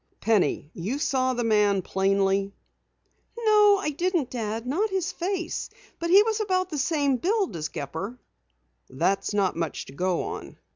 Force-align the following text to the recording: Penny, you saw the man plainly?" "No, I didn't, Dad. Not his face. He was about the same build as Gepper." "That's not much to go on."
Penny, 0.19 0.71
you 0.73 0.97
saw 0.97 1.35
the 1.35 1.43
man 1.43 1.83
plainly?" 1.83 2.55
"No, 3.37 3.77
I 3.77 3.91
didn't, 3.91 4.31
Dad. 4.31 4.65
Not 4.65 4.89
his 4.89 5.11
face. 5.11 5.69
He 6.03 6.23
was 6.23 6.39
about 6.39 6.71
the 6.71 6.79
same 6.79 7.17
build 7.17 7.55
as 7.55 7.67
Gepper." 7.69 8.17
"That's 8.89 9.31
not 9.31 9.55
much 9.55 9.85
to 9.85 9.93
go 9.93 10.23
on." 10.23 10.57